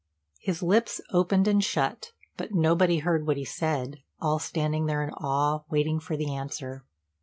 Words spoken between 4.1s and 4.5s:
all